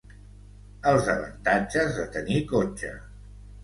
[0.93, 2.95] Els avantatges de tenir cotxe.